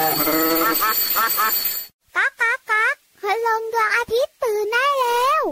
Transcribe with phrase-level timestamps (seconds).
[0.00, 5.42] ก๊ากก๊ากก๊ากพลงดวงอาทิตย์ตื่นได้แล้ว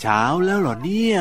[0.00, 1.18] เช้าแล้วเหรอเนี่ย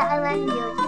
[0.00, 0.83] าน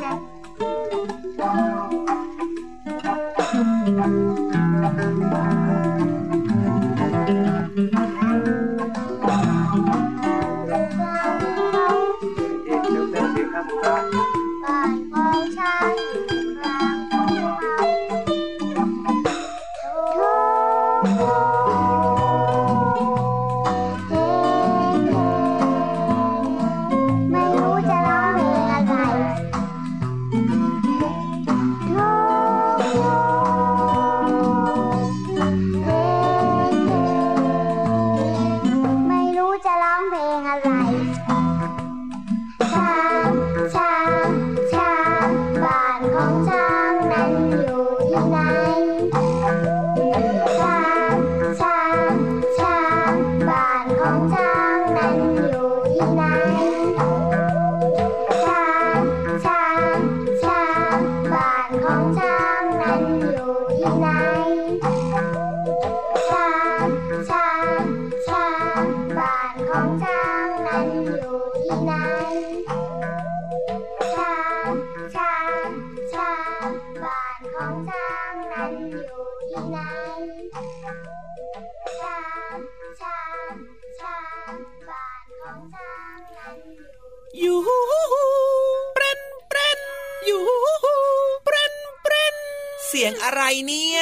[93.27, 94.01] อะไรเนี่ย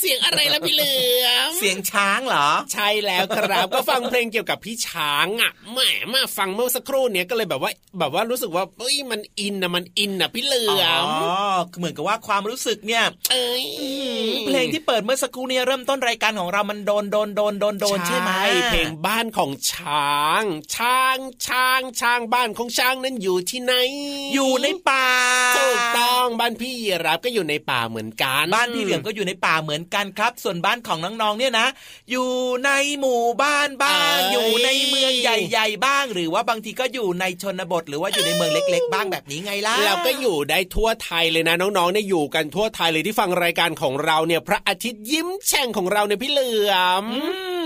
[0.00, 0.94] เปรนเปรนมันเสียงอะไรล่ะพี่เหลื
[1.24, 5.78] อมเสียงช้างเหรอ ใช่แล้วครับก็ฟังเพลงเกี่ยวกับพี่ช้างอะแหม
[6.12, 13.66] มาฟังเมื่อสักครู่เนี้ยก็เลยแบบว่า แบบว่ารู้สึกว่าเอ้ยมันอินนะมันอินนะพี่เหลือ๋ออมเหมือนกับว่าความรู้สึกเนี่ยเอ้ย
[14.46, 18.32] เพลงที่เปิดเมื่อสักครู่เนี่ยเริ่มต้นรายการของเรามันโดนโดนโดนโดนโดนใช่ไหม
[18.68, 20.42] เพลงบ้านของช้าง
[20.74, 23.72] ช้างช้างช้างบ้านของช้างนั้นอยู่ที่ไหน
[24.34, 25.08] อยู่ในป่า
[25.58, 31.66] ถูกต้องบ้านพี่ยีรับก็อยู่ในป่าเหมือนกัน บ้านพี่เหลือมก็อยู่ในป่าเหมือนกันครับ ส่วนบ้านของน้องๆเนี่ยนะ
[32.10, 32.30] อยู่
[32.64, 32.70] ใน
[33.00, 47.20] หมู่บ้านบ้างเอ้ยอยู่ในเมืองใหญ่ ๆ บ้าง หรือว่าบางทีก็อยู่ในชนบท หรือว่าอยู่ในเมืองเล็ก ๆ บ้างแบบนี้ไงล่ะเราก็อยู่ได้ทั่วไทยเลยนะน้องๆเนี่ยอยู่กันทั่วไทยเลยที่ฟังรายการของเราเนี่ยพระอาทิตย์ยิ้มแฉ่งของเราเนี่ยพี่เหลือมอื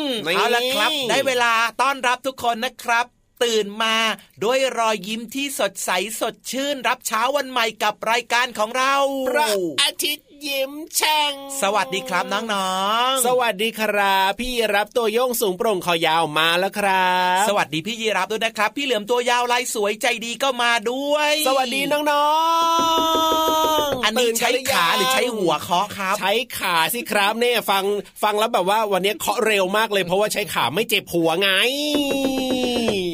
[0.06, 3.06] มนี่เอาละครับ ได้เวลาต้อนรับทุกคนนะครับ
[3.44, 3.96] ตื่นมา
[4.44, 8.94] ด้วยรอยยิ้มที่สดใสสดชื่นรับเช้าวันใหม่กับรายการของเรา
[9.28, 9.48] พระ
[9.82, 11.32] อาทิตย์ ยิ้มแฉ่ง
[11.62, 12.70] สวัสดีครับน้อ
[13.10, 17.12] งๆ สวัสดีครับ พี่รับตัวโยงสูงโปร่งคอยาวมาแล้วครั
[17.42, 27.84] บ สวัสดีพี่ยีรับด้วยนะครับ พี่เหลือมตัวยาวลายสวยใจดีก็มาด้วย สวัสดีน้องอันนี้ตื่กัใช้รือยังขาหรือใช้หัวเคาะครับ ใช้ขาสิครับเนี่ยฟัง
[28.22, 31.50] ฟังแล้วแบบว่าวันนี้เคาะเร็วมากเลยเพราะว่าใช้ขาไม่เจ็บหัวไง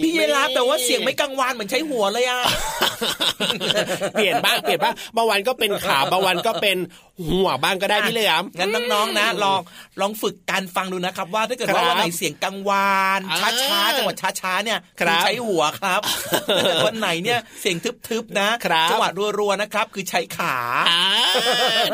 [0.03, 2.41] พี่เยลาฟแต่ว่าเสียงไม่กังวานเหมือนใช้หัวเลยอะ
[4.15, 6.77] เปลี่ยนบ้างเปลี่ยนบ้างบางวันก็เป็นขาบางวันก็เป็น
[7.29, 9.61] หัวบ้างก็ได้พี่เหลือมงั้นน้องๆนะลอง
[10.01, 16.01] ลองฝึกการฟังดูนะครับ ว่าถ้าเกิดครับว่าวันไหนเสียงกังวานอ่าช้าๆจังหวะช้าๆเนี่ยครับอใช้หัวครับ
[16.67, 17.77] แต่วันไหนเนี่ยเสียง
[18.09, 20.57] ทึบๆนะครับจังหวะรัวๆนะครับ คือใช้ขา
[20.91, 21.03] อ่า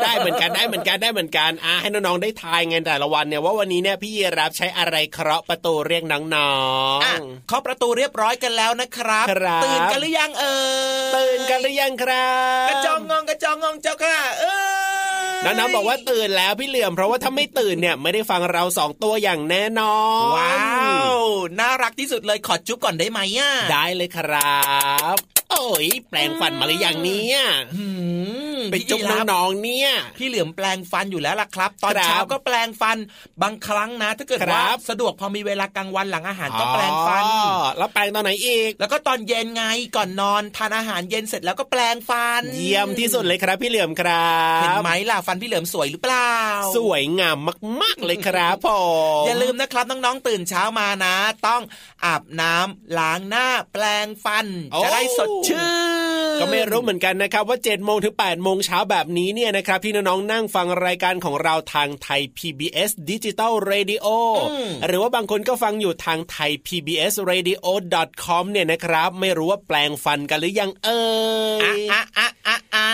[0.03, 6.55] ได้เหมือนกันได้เหมือนกันได้เหมือนกันอ่าให้น้องๆได้ทายไงแต่ละวันเนี่ยว่าวันนี้เนี่ยพี่ยีรับใช้อะไรเคาะประตูเรียกน้อ
[6.97, 10.57] งอะๆเคาะประตูเรียบร้อยกันแล้วนะครับครับตื่นกันหรือยังเอ่
[11.35, 12.31] ยตื่นกันหรือยังครั
[12.65, 14.57] บกระจองงองกระจองงองเจ้าค่ะเอ้
[15.51, 19.97] ยน้องๆบอกว่าตื่นแล้วพี่เหลื่อมเพราะว่าถ้าไม่ตื่นเนี่ยไม่ได้ฟังเราสองตัวอย่างแน่นอ
[20.29, 20.53] นว้า
[21.15, 21.17] ว
[21.59, 24.61] น่ารักที่สุดเลยขอจุ๊บก่อนได้ไหมอะได้เลยครั
[25.15, 25.17] บ
[25.51, 27.39] โอ้ยแปลงฟันมาหรือยังเนี่ย
[27.75, 27.87] หื
[28.57, 32.97] มไปจุ๊บพี่ยีราฟน้องๆเนี่ย พี่เหลือมแปลงฟันอยู่แล้วล่ะครับ ตอนครับเช้าก็แปลงฟัน
[33.41, 39.63] บางครั้งนะ ถ้าเกิดครับว่าสะดวกพอมีเวลากลางวันหลังอาหารก็แปลงฟันอ๋อแล้วแปลงตอนไหนอีก แล้วก็ตอนเย็นไง
[39.95, 46.33] ก่อนนอนทานอาหารเย็นเสร็จแล้วก็แปลงฟัน เยี่ยมที่สุดเลยครับพี่เหลื่อมครับเห็นไหมล่ะฟันพี่เหลือมสวยหรือเปล่า
[46.77, 47.37] สวยงาม
[47.81, 48.69] มากๆเลยครับผ
[49.21, 51.15] มอย่าลืมนะครับน้องๆตื่นเช้ามานะ
[51.47, 51.61] ต้อง
[52.05, 54.45] อาบน้ำล้างหน้าแปลงฟัน
[54.83, 55.69] จะได้สดชื่
[56.35, 64.05] นก็ไม่รู้เหมือนกันนะครับว่า7จ็ดโมงถึง8ปดโมงเช้าแบบนี้เนี่ยนะครับพี่น้องๆนั่งฟังรายการของเราทางไทย PBS ดิจิตอล Radio
[64.87, 67.57] หรือว่าบางคนก็ฟังอยู่ทางไทย PBS Radio
[68.23, 71.01] com เนี่ยนะครับ ไม่รู้ว่าแปลงฟันกันหรือยังเอ่
[71.63, 72.89] อะยอะอะอะอะ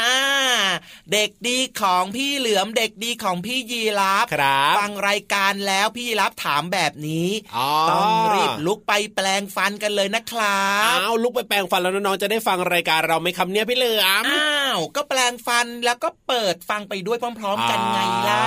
[1.13, 10.63] เด็กดีของพี่เหลือมเด็กดีของพี่ยีราฟครับฟังรายการแล้วพี่ยีราฟถามแบบนี้อ๋อต้องรีบลุกไปแปลงฟันกันเลยนะครั
[10.93, 17.99] บอ้าวลุกไปแปลงฟันแล้วน้องๆจะได้ฟังรายการเราไหมคำเนี้ยพี่เหลือมอ้าวก็แปลงฟันแล้วก็เปิดฟังไปด้วยพร้อม ๆ กันไง
[18.29, 18.45] ล่ะ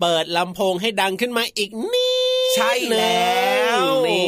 [0.00, 2.08] เปิดลำโพงให้ดังขึ้นมาอีกนิ
[2.50, 3.36] ดใช่แล้
[3.78, 4.26] วนี่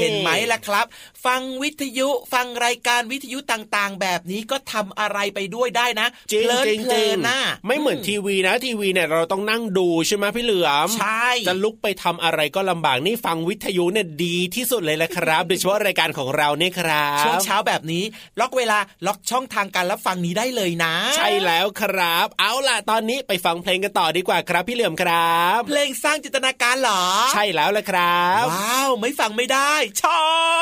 [0.00, 0.86] เห็นไหมล่ะครับ
[1.28, 18.04] ฟังวิทยุฟังรายการวิทยุต่างๆ แบบนี้ก็ทำอะไรไปด้วยได้นะจริงเพลินจริงเพจลิริงนนะไม่เหมือนทีวีนะ ทีวีเนี่ยเราต้องนั่งดูใช่ไหมพี่เหลือมใช่จะลุกไปทำอะไรก็ลำบากนี่ฟังวิทยุเนี่ยดีที่สุดเลยแหละครับโดยเฉพาะรายการของเราเนี่ยครับช่วงเช้าแบบนี้
[18.40, 27.02] ล็อกเวลาล็อกช่องทางการรับฟังนี้ได้เลยนะ ใช่แล้วครับ เอาล่ะตอนนี้ไปฟังเพลงกันต่อดีกว่าครับ พี่เหลือมครับ เพลงสร้างจินตนาการเหรอ
[27.32, 29.72] ใช่แล้วละครับว้าวไม่ฟังไม่ได้
[30.02, 30.20] ชอ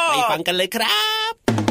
[0.08, 1.65] บไปฟังกันเลยครับ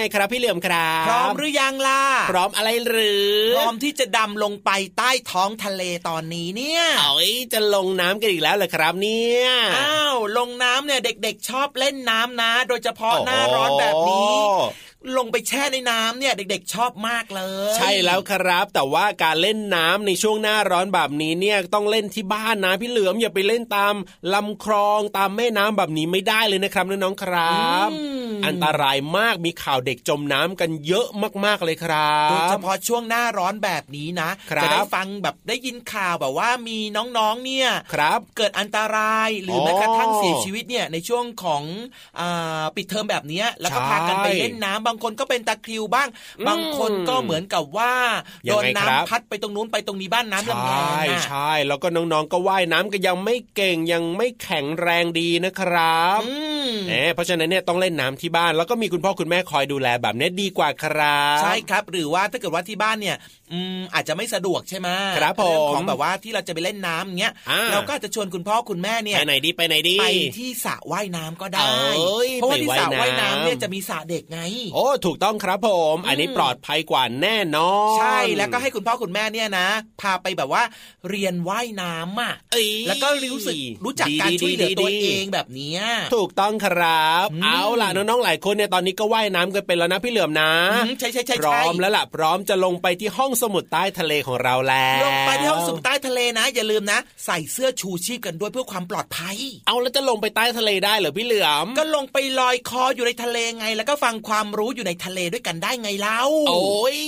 [0.00, 9.46] ไงครับพี่เหลือมครับพร้อมหรือยังล่ะพร้อมอะไรหรือพร้อมที่จะดำลงไปใต้ท้องทะเลตอนนี้เนี่ยเอ้ยจะลงน้ำกันอีกแล้วเหรอครับเนี่ย
[9.78, 14.36] อ้าวลงน้ำเนี่ยเด็กๆชอบเล่นน้ำนะ โดยเฉพาะหน้าร้อนแบบนี้
[15.16, 17.42] ลงไปแช่ในน้ำเนี่ยเด็กๆชอบมากเล
[17.72, 23.94] ย ใช่แล้วครับ แต่ว่าการเล่นน้ำในช่วงหน้าร้อนแบบนี้เนี่ยต้องเล่นที่บ้านนะพี่เหลือมอย่าไปเล่นตาม
[24.34, 31.06] ลำคลองตามแม่น้ำแบบนี้ไม่ได้เลยนะครับน้องๆครับอืมอันตรายมากมีข่าวเด็กจมน้ำกันเยอะ
[31.44, 41.62] มากๆเลยครัโดยเฉบพาะช่วงหน้าร้อนแบบนี้นะครับจะได้ฟังแบบได้ยินข่าวแบบว่ามีน้องๆเนี่ยครับ เกิดอันตรายหรืออแม้กระทั่งเสียชีวิตเนี่ยในช่วงของ
[42.20, 47.92] อาปิดเทอมแบบเนี้ยแล้วก็ใช่พากันไปเล่นน้ำบางคนก็เป็นตะคริวบ้างอืมบางคนก็เหมือนกับว่า
[48.48, 56.34] ยัโดงนไงน้ำครับพัดไปตรงนู้นไปตรงนี้บ้านน้ำใชลำแย่งอะใช่แล้วก็น้องๆก็ว่ายน้ำกันยังไม่เก่งยังไม่แข็งแรงดีนะครับอื
[56.68, 63.16] มเเพราะฉะนั้นเนี่ยต้องเล่นน้ำที่บ้านแล้วก็มีคุณพ่อคุณแม่คอยดูแลแบบนี้ดีกว่าครับใช่ครับ หรือว่าถ้าเกิดว่าที่บ้านเนี่ย
[63.52, 70.06] อืมอาจจะไม่สะดวกใช่ไหมครับผมเรื่องของแบบว่าที่เราจะไปเล่นน้ำเงี้ยอ่าเราก็อาจจะชวนคุณพ่อคุณแม่เนี่ยไปไหนดีไปไหนดีไป
[70.38, 71.60] ที่สระว่ายน้ำก็ได้
[71.98, 74.40] เอ้ยเพราะว่าที่ไปสระว่ายน้ำว่ายน้ำเนี่ยจะมีสระเด็กไง
[74.74, 79.68] โอ้ถูกต้องครับผม อันนี้ปลอดภัยกว่าแน่นอนใช่แล้วก็ให้คุณพ่อคุณแม่เนี่ยนะ
[80.00, 80.62] พาไปแบบว่า
[81.10, 85.80] เรียนว่ายน้ำอะเอ้ยแล้วก็รู้สึกรู้จักการดีช่วยเหลือดีตัวดีเองแบบเนี้ย
[86.14, 90.50] ถูกต้องครับอืมเอาล่ะน้องๆหลายคนเนี่ยตอนนี้ก็ว่ายน้ำกันเป็นแล้วนะพี่เหลือมนะ
[90.84, 106.98] อืมใช่ใช่ใช่พร้ใช่อมแล้วล่ะพร้อมจะลงไปที่ห้องสมุดใต้ทะเลของเราแล้วลงไปที่ห้องสมุดใต้ทะเลนะ อย่าลืมนะ ใส่เสื้อชูชีพกันด้วยเพื่อความปลอดภัย เอาแล้วจะลงไปใต้ทะเลได้เหรอพี่เหลือมก็ลงไปลอยคออยู่ในทะเลไง แล้วก็ฟังความรู้อยู่ในทะเลด้วยกันได้ไงเล่าโอ้ย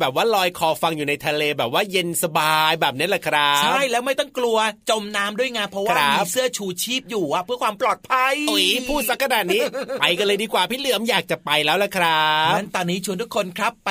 [0.00, 4.56] แบบว่าลอยคอฟังอยู่ในทะเลแบบว่าเย็นสบายแบบนี้แหละครับใช่แล้วไม่ต้องกลัว
[4.90, 9.62] จมน้ำด้วยไงเพราะว่าครับมีเสื้อชูชีพอยู่อะเพื่อความปลอดภัยโอ้ยพูดสักขนาดนี้
[10.00, 13.90] ไปกันเลยดีกว่าพี่เหลือมอยากจะไปแล้วละครับงั้นตอนนี้ชวนทุกคนครับไป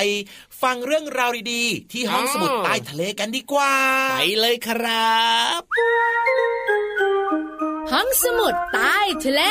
[0.62, 3.74] ฟังเรื่องราวดีๆ ที่ห้องอ๋อสมุดใต้ทะเลกันดีกว่า
[4.12, 5.16] ไปเลยครั
[5.60, 5.62] บ
[7.92, 9.42] ห้องสมุดใต้ทะเล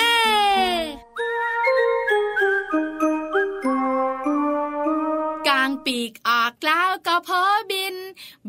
[5.49, 7.97] กลางปีกออกแล้วก็พอบิน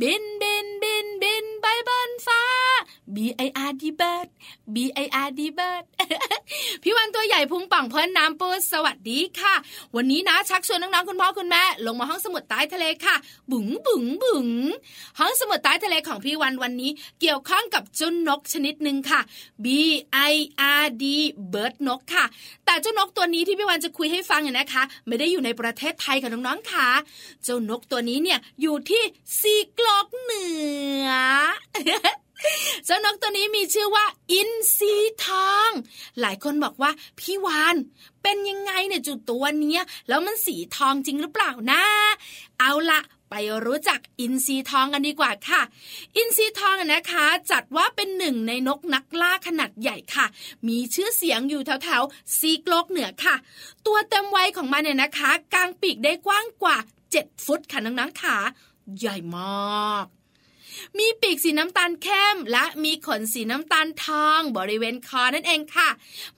[0.01, 2.43] บินบินบินบินไปบนฟ้า
[3.15, 4.27] B I R D bird
[4.73, 5.83] B I R D bird
[6.83, 9.55] พี่วันตัวใหญ่พุงป่องพ้นน้ำปูสวัสดีค่ะ
[9.95, 13.15] วันนี้นะชักชวนน้องๆคุณพ่อคุณแม่ ลงมาห้องสมุดใต้ทะเลค่ะ
[13.51, 14.49] บุ๋งบุ๋งบุ๋ง
[15.19, 19.21] ห้องสมุดใต้ทะเลของพี่วันวันนี้ เกี่ยวข้องกับเจ้านกชนิดหนึ่งค่ะ
[19.65, 19.67] B
[20.31, 20.33] I
[20.81, 21.05] R D
[21.53, 22.25] bird นกค่ะ
[22.65, 26.87] แต่เจ้านกตัวนี้ที่พี่วันจะคุยให้ฟังเนี่ยนะคะ ไม่ได้อยู่ในประเทศไทยค่ะน้องๆค่ะ
[27.43, 29.03] เจ้านกตัวนี้เนี่ยอยู่ที่
[29.39, 30.45] ซีกลอกเหนื
[31.07, 31.09] อ
[32.85, 34.93] เจ้านกตัวนี้มีชื่อว่า อินทรี
[35.25, 35.69] ทอง
[36.19, 37.75] หลายคนบอกว่าพี่วาน
[38.23, 41.83] เป็นยังไงเนี่ยจุดตัวเนี้ย แล้วมันสีทองจริงหรือเปล่านะ
[42.59, 45.61] เอาละไปรู้จักอินทรีทองกันดีกว่าค่ะ
[46.15, 50.25] อินทรีทองนะคะ จัดว่าเป็นหนึ่งในนกนักล่าขนาดใหญ่ค่ะ
[50.67, 53.35] มีชื่อเสียงอยู่แถวๆซีกโลกเหนือค่ะ
[53.85, 56.77] ตัวเต็มวัยของมันเนี่ยนะคะกางปีกได้กว้างกว่า
[57.11, 58.37] 7 ฟุตค่ะน้องๆค่ะ
[58.99, 60.05] ใหญ่มาก
[60.99, 65.89] มีปีกสีน้ำตาลเข้ม และมีขนสีน้ำตาลทองบริเวณคอนั่นเองค่ะ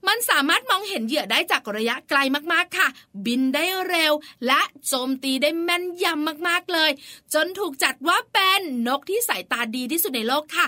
[0.06, 2.18] มันสามารถมองเห็นเหยื่อได้จากระยะไกล
[2.52, 2.88] มากๆค่ะ
[3.26, 4.12] บินได้เร็ว
[4.46, 6.90] และโจมตีได้แม่นยำมากๆเลย
[7.34, 10.66] จนถูกจัดว่าเป็นนกที่สายตาดีที่สุดในโลกค่ะ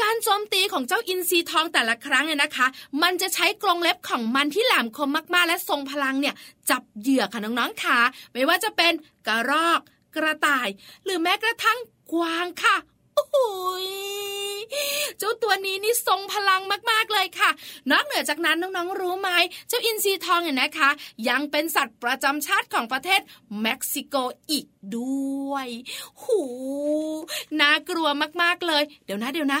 [0.00, 2.66] การโจมตีของเจ้าอินทรีทองแต่ละครั้งเนี่ยนะคะ
[3.02, 6.34] มันจะใช้กรงเล็บของมันที่แหลมคมมากๆ และทรงพลังเนี่ย
[6.70, 7.98] จับเหยื่อค่ะน้องๆค่ะ
[8.32, 8.92] ไม่ว่าจะเป็น
[9.26, 9.80] กระรอก
[10.16, 10.68] กระต่าย
[11.04, 11.78] หรือแม้กระทั่ง
[12.12, 12.76] กวางค่ะ
[13.32, 13.48] โอ้
[13.84, 13.88] ย
[15.18, 17.50] เจ้าตัวนี้นี่ทรงพลังมากๆเลยค่ะ
[17.90, 19.30] นอกเหนือจากนั้นน้องๆรู้ไหม
[19.68, 20.90] เจ้าอินทรีทองเนี่ยนะคะ
[21.28, 23.20] ยังเป็นสัตว์ประจำชาติของประเทศ
[23.60, 24.16] เม็กซิโก
[24.50, 25.68] อีกด้วย
[26.22, 26.42] หู
[27.60, 28.08] น่ากลัว
[28.42, 29.60] มากๆเลย เดี๋ยวนะเดี๋ยวนะ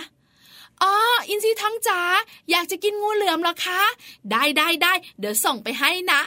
[0.82, 0.94] อ๋อ
[1.28, 2.00] อินทรีทองจ๋า
[2.50, 3.80] อยากจะกินงูเหลือมหรอคะ
[4.30, 6.20] ได้ได้ได้เดี๋ยวส่งไปให้นะ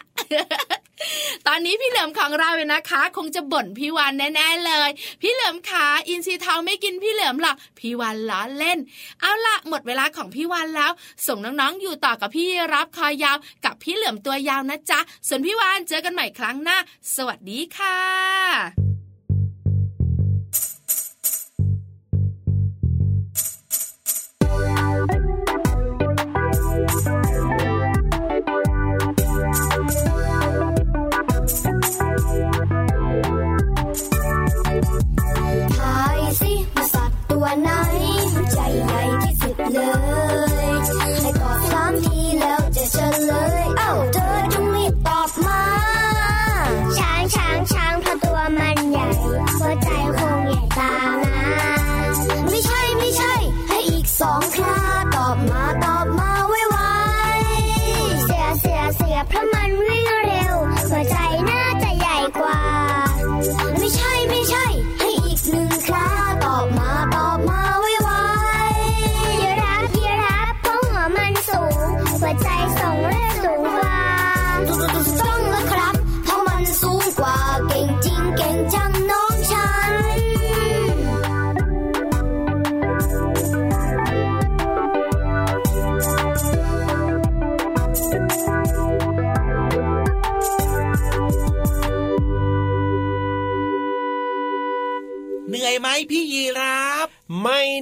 [1.47, 4.89] ตอนนี้พี่เหลือมของเราเนี่ยนะคะ คงจะบ่นพี่วานแน่ๆเลย
[5.21, 8.79] พี่เหลือมขาอินทรีทองไม่กินพี่เหลือมหรอกพี่วานล้อเล่น
[9.21, 10.91] เอาละหมดเวลาของพี่วานแล้ว
[11.27, 16.77] ส่งน้องๆอยู่ต่อกับพี่รับคอยาว กับพี่เหลือมตัวยาวนะจ๊ะส่วนพี่วานเจอกันใหม่ครั้งหน้า
[17.15, 18.90] สวัสดีค่ะ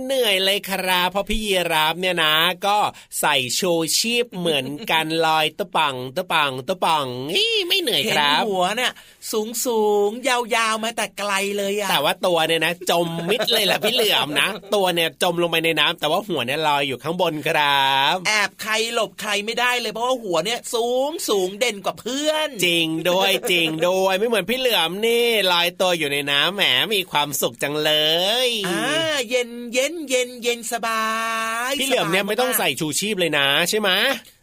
[0.03, 2.33] เหนื่อยเลยครับเพราะพี่ยีราฟเนี่ยนะ
[2.65, 2.77] ก็
[3.19, 8.91] ใส่ชูชีพเหมือนกันลอยตะปังตะปังตะปังนี่ไม่เหนื่อยเห็คนรับหัวเนี่ย
[9.31, 26.63] สูงสูงยาวๆมาแต่ไกลเลยอะแต่ว่าตัวเนี่ยนะ จมมิดเลยแหละพี่เหลือมนะ ตัวเนี่ยจมลงไปในน้ำแต่ว่าหัวเนี่ยลอยอยู่ข้างบนครับ แอบใครหลบใครไม่ได้เลยเพราะว่าหัวเนี่ยสูงสูงเด่นกว่าเพื่อน จริงด้วยจริงด้วยไม่เหมือนพี่เหลือมนี่ลอยตัวอยู่ในน้ำแหม
[26.95, 27.91] มีความสุขจังเล
[28.47, 31.03] ยอ่าเย็นเย็นเย็นเย็นสบา
[31.69, 33.89] ยพี่เหลือมเนี่ยไม่ต้องใส่ชูชีพเลยนะใช่ไหม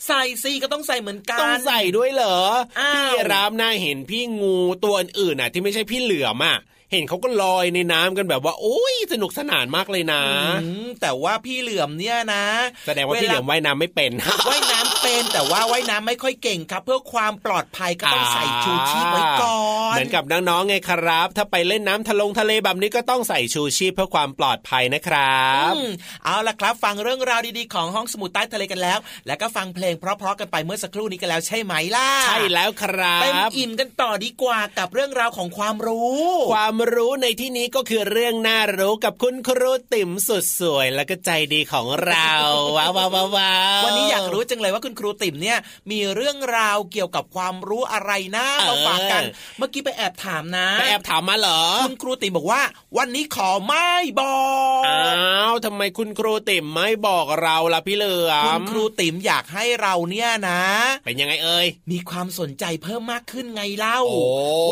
[0.07, 2.39] ใส่สิก็ต้องใส่เหมือนกันต้องใส่ด้วยเหรอ
[2.81, 6.59] อ้าวพี่รามน่าเห็นพี่งูตัวอื่นๆน่ะ ที่ไม่ใช่พี่เหลือมอะ
[6.93, 10.23] เห็นเขาก็ลอยในน้ำกันแบบว่า โอ้ยสนุกสนานมากเลยนะ
[10.63, 12.45] อืมแต่ว่าพี่เหลือมเนี่ยนะ
[12.87, 14.13] แสดงว่าพี่เหลือมว่ายน้ำไม่เป็น
[14.49, 19.59] ว่ายน้ำเป็นแต่ว่าว่ายน้ำไม่ค่อยเก่งครับ เพื่อความปลอดภัยก็ต้องใส่ชูชีพไว้ก่อ
[19.93, 25.91] นเหมือนกับน้องๆไงครับ ถ้าไปเล่นน้ำทะลงทะเลแบบนี้ก็ต้องใส่ชูชีพเพื่อความปลอดภัยนะครับอืม
[26.25, 42.31] เอาล่ะครับ ฟังเรื่องราวดีๆของห้องสมุดใต้ทะเลกันแล้ว แล้วก็ฟังเพลงเพราะๆกันไปเมื่อสักครู่นี้กันแล้วใช่ไหมล่ะใช่แล้วครัเต็มบอิ่มกันต่อดีกว่ากับเรื่องราวของความรู้ ความรู้ในที่นี้ก็คือเรื่องน่ารู้กับคุณครูติ๋มสุดสวยและก็ใจดีของเรา
[42.77, 45.59] ว้าวว้าวว้าวว้าววันนี้อยากรู้จังเลยว่าคุณครูติ๋มเนี่ย
[45.91, 49.23] มีเรื่องราวเกี่ยวกับความรู้อะไรนะมาฝากกัน
[49.59, 52.63] เมื่อกี้ไปแอบถามนะไปแอบถามมาเหรอคุณครูติ๋มบอกว่า
[52.99, 54.39] วันนี้ขอไม่บอ
[54.81, 60.63] กอ้าวทำไมคุณครูติ๋มไม่บอกเราล่ะพี่เหลือคุณครูติ๋มอยากให้เราเนี่ยนะ
[61.05, 64.23] เป็นยังไงเอ่ยมีความสนใจเพิ่มมากขึ้นไงเล่าโอ้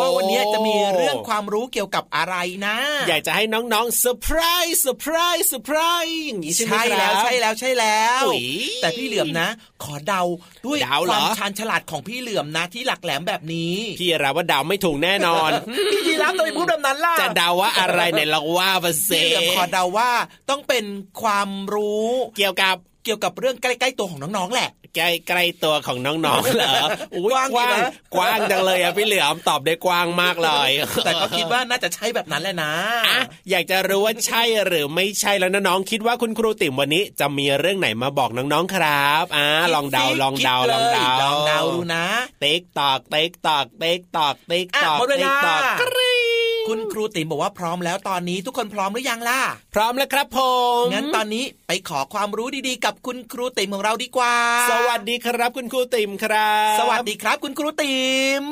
[0.01, 2.77] ว่าวันนี้จะมีเรื่องความรู้เกี่ยวกับอะไรนะ
[3.09, 8.45] อยากจะให้น้องๆ surprise surprise surprise อย่างนี้ใช่ไหมใช่แล้รัวบใช่แล้วใช่แล้วอุ๊ย
[8.83, 9.49] แต่พี่เหลือมนะ
[9.85, 10.23] ขอเดา
[10.67, 15.51] ด้วยเดาเหรอความชาญฉลาดของพี่เหลือมนะที่หลักแหลมแบบนี้พี่รับว่าเดาไม่ถูกแน่นอน
[15.93, 20.11] พี่ยีรับทำไมพูดแบบนั้นล่ะจะเดาว่าอะไรเนี่ยเราว่ามาเซพี่เหลือมขอเดาว่า
[20.51, 20.85] ต้องเป็น
[21.23, 26.75] ความรู้เกี่ยวกับ เกี่ยวกับเรื่องใกล้ๆตัวของน้องๆแหละ ใกล้ใกล้ตัวของน้องๆเหรอ
[27.15, 30.71] อุ๊ยกว้างกว้างอยู่นะกว้างจังเลยอะพี่เหลือมตอบได้กว้างมากเลย
[31.05, 32.73] แต่ก็คิดว่าน่าจะใช่แบบนั้นแหละนะ
[33.09, 42.07] อะอยากจะรู้ว่าใช่หรือไม่ใช่แล้วนะน้องคิดว่าคุณครูติ๋มวันนี้ จะมีเรื่องไหนมาบอกน้องๆครับอ่าลองเดาลองเดาสิลองเดาลองเดาดูนะ
[42.43, 46.34] ติ๊กตอกติ๊กตอกติ๊กตอกติ๊กอะตอกติ๊กตอกหมดเวติ๊กลากริ๊ง
[46.69, 49.41] คุณครูติ๋มบอกว่าพร้อมแล้วตอนนี้ทุกคนพร้อมหรือยังล่ะ
[49.75, 50.39] พร้อมแล้วครับผ
[50.81, 54.35] มงั้นตอนนี้ไปขอความรู้ดีๆ กับคุณครูติ๋มของเราดีกว่า
[54.71, 58.09] สวัสดีครับคุณครูติ๋มครับ สวัสดีครับคุณครูติ๋
[58.43, 58.45] ม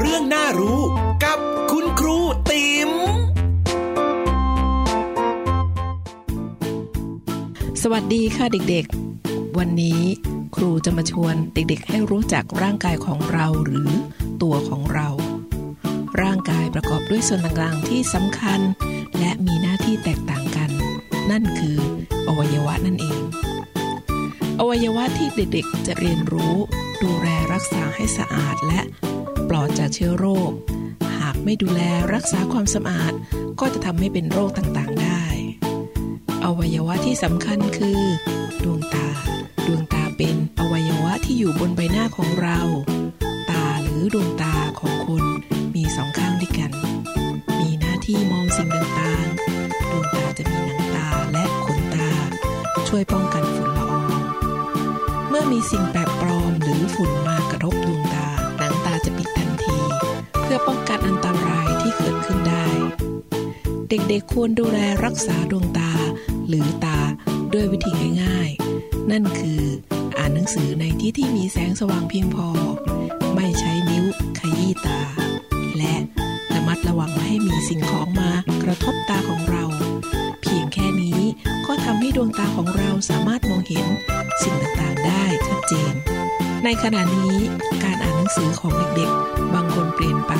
[0.00, 0.80] เรื่องน่ารู้
[1.24, 1.38] กับ
[1.72, 2.16] คุณครู
[2.50, 2.90] ติ๋ม
[7.82, 10.02] สวัสดีค่ะเด็กๆ วันนี้
[10.56, 13.90] ครูจะมาชวนเด็กๆ ให้รู้จักร่างกายของเราหรือ
[14.42, 15.08] ตัวของเรา
[16.22, 18.60] ร่างกายประกอบด้วยส่วนต่างๆ ที่สำคัญ
[19.18, 20.70] และมีหน้าที่แตกต่างกัน
[21.30, 21.76] นั่นคือ
[22.28, 23.20] อวัยวะนั่นเอง
[24.60, 26.54] อวัยวะที่เด็กๆจะเรียนรู้
[27.02, 28.80] ดูแลรักษาให้สะอาดและ
[29.48, 30.50] ปลอดจากเชื้อโรค
[31.18, 31.82] หากไม่ดูแล
[32.14, 33.12] รักษาความสะอาด
[33.60, 35.22] ก็จะทำให้เป็นโรคต่างๆได้
[36.44, 38.00] อวัยวะที่สำคัญคือ
[38.64, 39.08] ดวงตา
[39.66, 42.60] ดวงตาเป็นอวัยวะที่อยู่บนใบหน้าของเรา
[43.50, 45.24] ตาหรือดวงตาของคน
[46.10, 46.70] องข้างด้วยกัน
[47.60, 52.10] มีหน้าที่มองสิ่งต่างๆ ดวงตาจะมีหนังตาและขนตา
[52.88, 54.20] ช่วยป้องกันฝุ่นละออง
[55.28, 59.78] เมื่อมีสิ่งแปลกปลอมหรือฝุ่นมากระทบดวงตา หนังตาจะปิดทันที
[60.42, 62.66] เพื่อป้องกันอันตรายที่เกิดขึ้นได้
[63.88, 65.92] เด็กๆควรดูแลรักษาดวงตา
[66.48, 66.98] หรือตา
[67.52, 67.92] ด้วยวิธี
[68.22, 69.62] ง่ายๆ นั่นคือ
[70.18, 72.48] อ่านหนังสือในที่ที่มีแสงสว่างเพียงพอ
[73.34, 74.04] ไม่ใช้นิ้ว
[74.38, 75.00] ขยี้ตา
[75.80, 75.96] และ
[76.54, 78.30] ระมัดระวังไม่ให้มีสิ่งของมา
[78.62, 79.64] กระทบตาของเรา
[80.40, 81.20] เพียงแค่นี้
[81.66, 83.86] ก็ทำให้ดวงตาของเราสามารถมองเห็น
[84.42, 85.94] สิ่งต่างๆได้ชัดเจน
[86.64, 87.36] ในขณะนี้
[87.84, 90.32] การอ่านหนังสือของเด็กๆ บางคนเปลี่ยนไป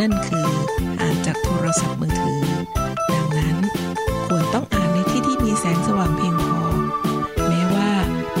[0.00, 0.48] นั่นคือ
[1.00, 2.42] อ่านจากโทรศัพท์มือถือ
[3.12, 3.56] ดังนั้น
[4.26, 6.60] ควรต้องอ่านในที่ที่มีแสงสว่างเพียงพอ
[7.48, 7.90] แม้ว่า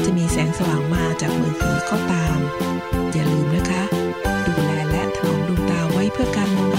[0.04, 2.38] จะมีแสงสว่างมาจากมือถือก็ตาม
[3.12, 3.82] อย่าลืมนะคะ
[6.18, 6.77] ตา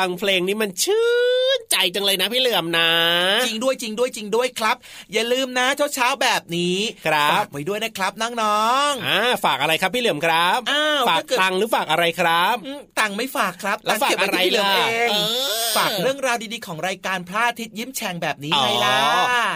[0.00, 1.08] ฟังเพลงนี้มันชื่
[1.58, 2.90] นใจจังเลยนะพี่เหลือมนะ
[3.46, 4.76] จริงด้วยจริงด้วยจริงด้วยครับ
[5.12, 15.16] อย่าลืมนะเช้าเช้าๆแบบนี้ครับฝากไว้ด้วยนะครับน้องอ่าฝากอะไรครับพี่เหลือมครับอ้าวฝากถ้าเกิดตังค์หรือฝากอะไรครับๆอืมตังค์ไม่ฝากครับแล้วตังค์เก็บฝากอะไรว้ที่เหลือล่ะเองเอ
[15.56, 18.96] อฝากเรื่องราวดีๆของรายการพระอาทิตย์ยิ้มแฉ่งแบบนี้อ๋อไงล่ะ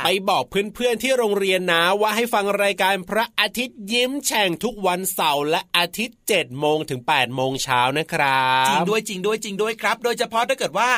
[0.05, 10.91] ไปบอกเพื่อนๆที่โรงเรียนนะว่าให้ฟังรายการพระอาทิตย์ยิ้มแฉ่งทุกวันเสาร์และอาทิตย์7โมงถึง8โมงเช้านะครับจริงด้วยจริงด้วยจริงด้วยครับ โดยเฉพาะถ้าเกิดว่า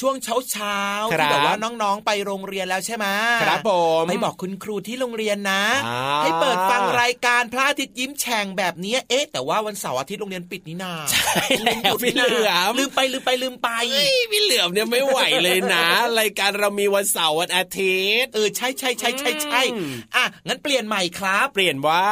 [0.00, 3.06] ช่วงเช้าเช้าๆครับที่แบบว่าน้องๆไปโรงเรียนแล้วใช่ไหม
[3.42, 3.70] ครับผ
[4.02, 15.86] มไปบอกคุณครูที่โรงเรียนนะอ่าให้เปิดฟังรายการพระอาทิตย์ยิ้มแฉ่งแบบนี้เอ๊ะแต่ว่าวันเสาร์อาทิตย์โรงเรียนปิดนี่นาใช่แล้วพี่เหลือมลืมไปลืมไปลืมไปเฮ้ยพี่เหลือมเนี่ยไม่ไหวเลยนะ
[16.20, 22.04] รายการเรามีวันเสาร์วันอาทิตย์เออใช่ใช่ใช่ใช่ใช่อืมอะงั้นเปลี่ยนใหม่ครับ เปลี่ยนว่า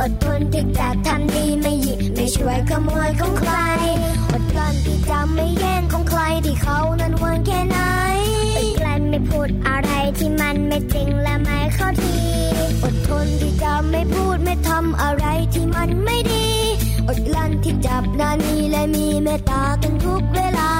[0.00, 3.52] อดทนที่จะทำดีไม่หยิบไม่ช่วยขโมยของใคร
[4.30, 7.78] อดกลั้นที่จะไม่แย่งของใครที่เขานั้นหวงแค่ไหน
[8.56, 12.16] อดกลั้นไม่พูดอะไรที่มันไม่จริงและไม่เข้าที
[12.84, 16.48] อดทนที่จะไม่พูดไม่ทำอะไรที่มันไม่ดี
[17.08, 20.72] อดกลั้นที่จับนานีและมีเมตตากันทุกเวลา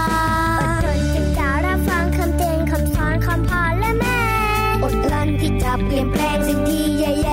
[6.13, 7.24] จะเ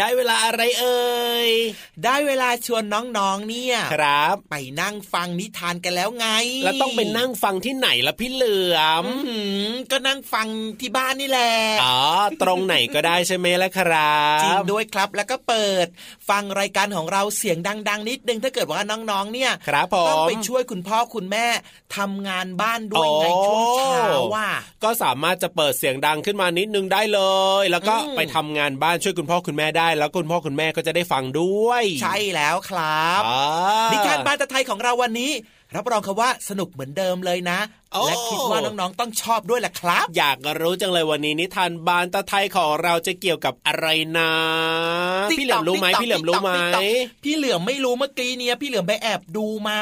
[0.00, 0.98] ได้เวลาอะไรเอ่
[1.46, 1.48] ย
[2.04, 2.82] ได้เวลาชวน
[3.18, 6.26] น้องๆเนี่ยครับ ไปนั่งฟังนิทานกันแล้วไง
[6.64, 10.46] แล้วต้องไปนั่งฟังที่ไหนล่ะพี่เหลือมอื้อหือก็นั่งฟัง
[10.80, 11.98] ที่บ้านนี่แหละอ๋อ
[12.42, 15.86] ตรงไหนก็ได้ใช่ไหมล่ะครับจริงด้วยครับแล้วก็เปิด
[16.30, 21.46] ฟังรายการของเราเสียงดัง ๆ นิดนึงถ้าเกิดว่าน้องๆเนี่ยครับผมต้องไปช่วยคุณพ่อคุณแม่
[21.96, 24.48] ทำงานบ้านด้วยในโอ้ช่วงเช้าว่า
[24.84, 27.20] ก็สามารถจะเปิดเสียงดังขึ้นมานิดนึงได้เล
[27.62, 35.32] ย แล้วก็อืมไปทำงานบ้านช่วยคุณพ่อคุณแม่ได้ แล้วคุณพ่อคุณแม่ก็จะได้ฟังด้วย ใช่แล้วครับอ่านิทานบ้านตะไทยของเราวันนี้
[35.76, 37.58] รับรองครับว่าสนุกเหมือนเดิมเลยนะ
[37.92, 43.86] โอ้และคิดว่าน้องๆต้องชอบด้วยแหละครับ อยากรู้จังเลยวันนี้นิทานบานตะไทยของเราจะเกี่ยวกับอะไร
[44.18, 44.30] นะ
[45.30, 49.76] ติ๊กพี่เหลือมรู้ไหมต๊อกพี่เหลือมรู้ไหมติ๊กต๊อกติ๊กต๊อกพี่เหลือมไม่รู้เมื่อกี้เนี่ยพี่เหลือมไปแอบดูมา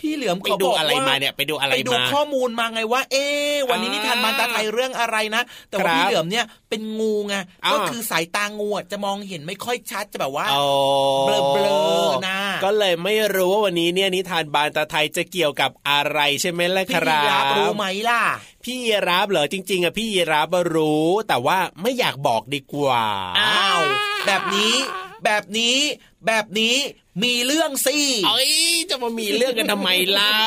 [0.00, 10.66] พี่เหลือมไปเขาดูบอกอะไรว่ามาเนี่ยไปดูอะไรไปดูมาข้อมูลมาไงว่า เอ๊ะวันนี้อ่านิทานบานตาไทยเรื่องอะไรนะ แต่ว่าครับพี่เหลือมเนี่ยเป็นงูไงอ่าก็คือสายตางูอะจะมองเห็นไม่ค่อยชัดจะแบบว่าอ๋อ
[11.26, 18.22] เบลอๆนะก็เลยไม่รู้ว่าวันนี้เนี่ยนิทานบานตะไทยจะเกี่ยวกับอะไรใช่ไหมล่ะคพี่รัยีราฟบรู้ไหมล่ะ
[18.64, 23.04] พี่ยีรับเหรอจริง ๆอะพี่ยีรับรู้ แต่ว่าไม่อยากบอกดีกว่า
[23.38, 23.80] อ้าว
[24.26, 24.74] แบบนี้
[25.24, 25.78] แบบนี้
[26.26, 26.76] แบบนี้
[27.24, 28.52] มีเรื่องสิเอ้ย
[28.90, 30.40] จะมามีเรื่องกันทำไมเล่า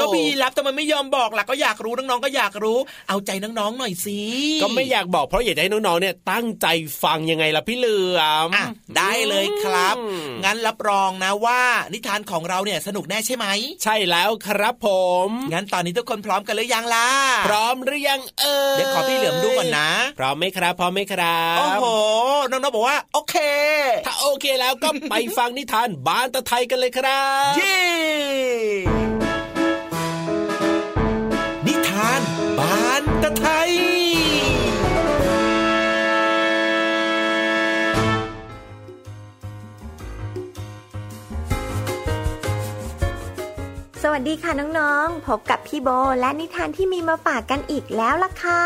[0.00, 4.20] ก็พี่ยีรับทำไมไม่ยอมบอกล่ะก็อยากรู้น้องๆก็อยากรู้ เอาใจน้องๆหน่อยสิ
[4.62, 6.66] ก็ไม่อยากบอกเพราะอยากจะให้น้องๆเนี่ยตั้งใจ
[7.02, 8.66] ฟังยังไงล่ะพี่เหลือมอะ
[8.96, 11.60] ได้เลยครับอืมงั้นรับรองนะว่า
[11.92, 13.46] นิทานของเราเนี่ยสนุกแน่ใช่ไหม
[13.82, 14.88] ใช่แล้วครับผ
[15.26, 17.08] ม งั้นตอนนี้ทุกคนพร้อมกันหรือยังล่ะ
[17.46, 21.86] พร้อมหรือยังเอ่ยเดี๋ยวขอพี่เหลือมดูก่อนนะ พร้อมไหมครับ พร้อมไหมครับ โอ้โห
[22.50, 23.36] น้องๆบอกว่า โอเค
[24.06, 27.78] ถ้าโอเคแล้วก็ไปฟังนิทานบานตะไทยกันเลยครับ เย้
[31.66, 32.20] นิทาน
[32.58, 33.70] บานตะไทย
[44.02, 45.88] สวัสดีค่ะน้องๆ พบกับพี่โบ
[46.20, 48.62] และนิทานที่มีมาฝากกันอีกแล้วล่ะค่ะ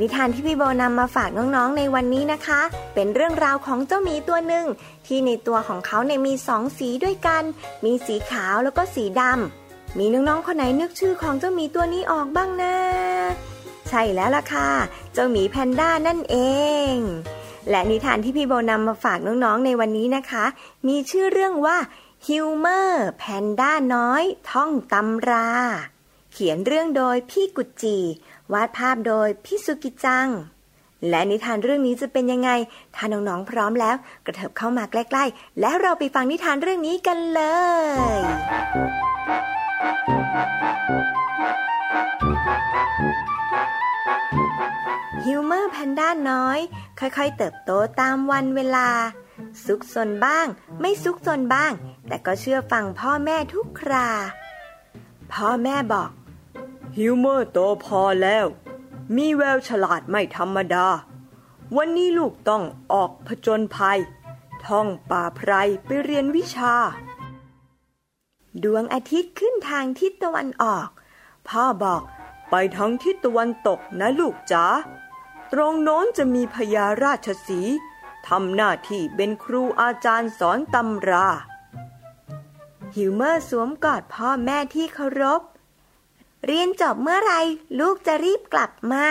[0.00, 2.60] นิทานที่พี่โบนำมาฝากน้องๆในวันนี้นะคะ
[2.94, 4.66] เป็นเรื่องราวของเจ้าหมีตัวหนึ่ง
[5.06, 7.42] ที่ในตัวของเขาเนี่ยมีสองสีด้วยกัน
[7.84, 12.74] มีสีขาวแล้วก็สีดำมีน้องๆคนไหนนึกชื่อของเจ้าหมีตัวนี้ออกบ้างนะ
[13.88, 14.70] ใช่แล้วล่ะค่ะ
[15.12, 16.36] เจ้าหมีแพนด้านั่นเอ
[16.92, 16.94] ง
[17.70, 20.44] และนิทานที่พี่โบนำมาฝากน้องๆในวันนี้นะคะ
[20.88, 21.76] มีชื่อเรื่องว่า
[22.26, 25.50] ฮิวเมอร์แพนด้าน้อย ท่องตำรา
[26.32, 27.98] เขียนเรื่องโดยพี่กุจจี
[28.52, 30.28] วาดภาพโดยพี่สุกิจัง
[31.08, 32.50] และนิทานเรื่องนี้จะเป็นยังไง
[32.94, 33.96] ถ้าน้องๆพร้อมแล้ว
[34.26, 37.42] กระเถิบเข้ามาใกล้ๆ แล้วเราไปฟังนิทานเรื่องนี้กันเล
[38.16, 38.18] ย
[45.24, 46.58] ฮิวเมอร์แพนด้าน้อย
[47.00, 47.70] ค่อยๆ เติบโต
[48.00, 48.88] ตามวันเวลา
[49.64, 50.46] ซุกซนบ้าง
[50.80, 51.72] ไม่ซุกซนบ้าง
[52.08, 54.08] แต่ก็เชื่อฟังพ่อแม่ทุกครา
[55.32, 56.10] พ่อแม่บอก
[56.98, 58.46] ฮิวเมอร์โตพอแล้ว
[59.16, 60.86] มีแววฉลาดไม่ธรรมดา
[61.76, 64.00] วันนี้ลูกต้องออกผจญภัย
[64.66, 65.52] ท่องป่าไพร
[65.84, 66.74] ไปเรียนวิชา
[68.64, 70.88] ดวงอาทิตย์ขึ้นทางทิศตะวันออก
[71.48, 72.02] พ่อบอก
[72.50, 74.66] ไปทางทิศตะวันตกนะลูกจ๋า
[75.52, 77.60] ตรงโน้นจะมีพญาราชสี
[78.28, 81.28] ทำหน้าที่เป็นครูอาจารย์สอนตำรา
[82.96, 85.42] ฮิวเมอร์สวมกอดพ่อแม่ที่เคารพ
[86.46, 87.32] เรียนจบเมื่อไร
[87.80, 89.04] ลูกจะรีบกลับมา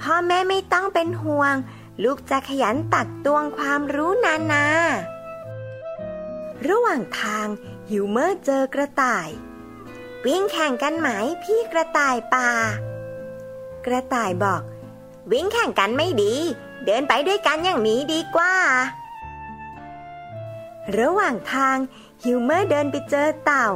[0.00, 1.54] พ่อแม่ไม่ต้องเป็นห่วง
[2.04, 4.64] ลูกจะขยันตักตวงความรู้นานา
[6.68, 7.46] ระหว่างทาง
[7.90, 9.28] ฮิวเมอร์เจอกระต่าย
[10.26, 11.08] วิ่งแข่งกันไหม
[11.42, 12.50] พี่กระต่ายป่า
[13.86, 14.62] กระต่ายบอก
[15.32, 16.34] วิ่งแข่งกันไม่ดี
[16.84, 18.54] เดินไปด้วยกันอย่างนี้ดีกว่า
[20.98, 21.76] ระหว่างทาง
[22.22, 23.68] ฮิวเมอร์เดินไปเจอเต่า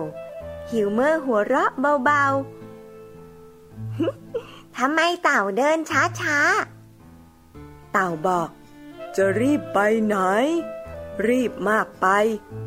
[0.72, 1.70] ฮิวเมอร์หัวเราะ
[2.04, 5.78] เบาๆ ทำไมเต่าเดิน
[6.20, 8.50] ช้าๆ เต่าบอก
[9.16, 10.16] จะรีบไปไหน
[11.28, 12.06] รีบมากไป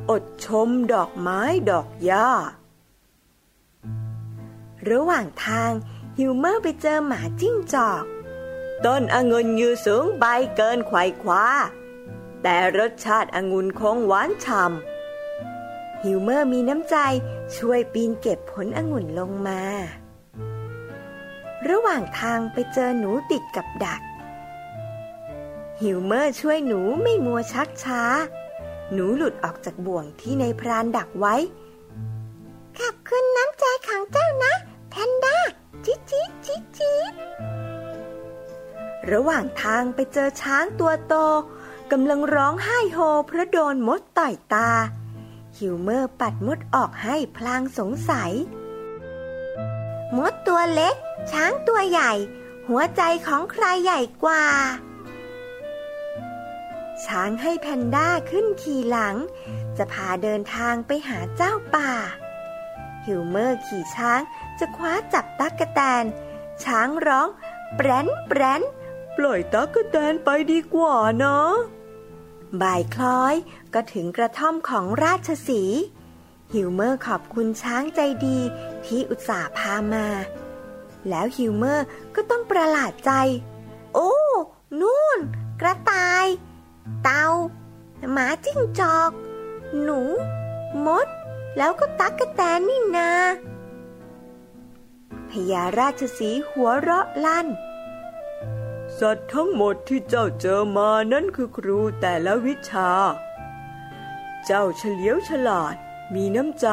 [0.10, 2.30] อดชมดอกไม้ดอกหญ้า
[4.90, 5.72] ระหว่างทาง
[6.18, 8.04] ฮิวเมอร์ไปเจอหมาจิ้งจอก
[8.86, 10.26] ต้นองุ่นอยู่สูงไป
[10.56, 11.46] เกินไขว่คว้า
[12.44, 14.91] แต่รสชาติองุ่นคงหวานฉ่ำ
[16.06, 16.96] ฮิวเมอร์มีน้ำใจ
[17.58, 19.62] ช่วยปีนเก็บผลองุ่นลงมา
[21.70, 24.02] ระหว่างทางไปเจอหนูติดกับดัก
[25.82, 28.02] ฮิวเมอร์ช่วยหนูไม่มัวชักช้า
[28.94, 31.36] หนูหลุดออกจากบ่วงที่นายพรานดักไว้
[32.78, 34.54] ขอบคุณน้ำใจของเจ้านะ
[34.90, 35.38] แพนด้า
[35.86, 36.98] จิ๊จิ๊จิ๊จิ๊
[39.12, 41.14] ระหว่างทางไปเจอช้างตัวโต
[41.92, 42.98] กำลังร้องไห้โฮ
[43.28, 44.70] เพราะโดนมดต่อยตา
[45.62, 48.32] ฮิวเมอร์ปัดมดออกให้พลางสงสัย
[50.18, 50.96] มดตัวเล็ก
[51.32, 52.12] ช้างตัวใหญ่
[52.68, 54.46] หัวใจของใครใหญ่กว่า
[57.06, 59.16] ช้างให้แพนด้าขึ้นขี่หลัง
[59.78, 61.92] จะพาเดินทางไปหาเจ้าป่า
[63.06, 64.22] ฮิวเมอร์ขี่ช้าง
[64.60, 66.06] จะคว้าจับตั๊กแตน
[66.64, 67.28] ช้างร้อง
[67.76, 68.62] แปรนแปรน
[69.18, 71.52] ปล่อยตั๊กแตนไปดีกว่าเนาะ
[72.62, 73.36] บ่ายคล้อย
[73.74, 75.64] ก็ถึงกระท่อมของราชสีห์
[76.54, 78.40] ฮิวเมอร์ขอบคุณช้างใจดี
[78.86, 80.08] ที่อุตส่าห์พามา
[81.10, 81.86] แล้วฮิวเมอร์
[82.16, 83.12] ก็ต้องประหลาดใจ
[83.94, 84.14] โอ้
[84.82, 85.20] นู่น
[85.62, 86.26] กระต่าย
[87.04, 87.28] เต่า
[88.12, 89.12] หมาจิ้งจอก
[89.82, 90.02] หนู
[90.86, 91.08] มด
[91.58, 93.12] แล้วก็ตั๊กแตนนี่นา
[95.30, 97.48] พญาราชสีหัวเราะลั่น
[99.06, 102.90] สัตว์ทั้งหมดที่เจ้าเจอมานั่นคือครูแต่ละวิชา
[104.46, 105.76] เจ้าเฉลียวฉลาด
[106.16, 106.68] มีน้ำใจ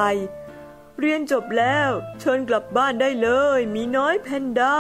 [0.99, 1.89] เรียนจบแล้ว
[2.21, 4.79] เชิญกลับบ้านได้เลย หมีน้อยแพนด้า